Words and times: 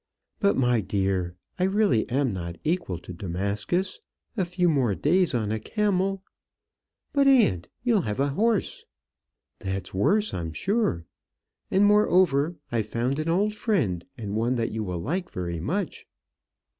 "But, 0.39 0.57
my 0.57 0.81
dear, 0.81 1.35
I 1.59 1.63
really 1.65 2.09
am 2.09 2.33
not 2.33 2.57
equal 2.63 2.97
to 2.97 3.13
Damascus. 3.13 3.99
A 4.35 4.45
few 4.45 4.67
more 4.67 4.95
days 4.95 5.35
on 5.35 5.51
a 5.51 5.59
camel" 5.59 6.23
"But, 7.13 7.27
aunt, 7.27 7.67
you'll 7.83 8.01
have 8.01 8.19
a 8.19 8.29
horse." 8.29 8.85
"That's 9.59 9.93
worse, 9.93 10.33
I'm 10.33 10.53
sure. 10.53 11.05
And, 11.69 11.85
moreover, 11.85 12.55
I've 12.71 12.87
found 12.87 13.19
an 13.19 13.29
old 13.29 13.53
friend, 13.53 14.03
and 14.17 14.35
one 14.35 14.55
that 14.55 14.71
you 14.71 14.83
will 14.83 14.97
like 14.97 15.29
very 15.29 15.59
much." 15.59 16.07